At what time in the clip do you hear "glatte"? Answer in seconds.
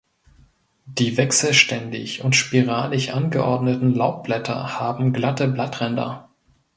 5.13-5.47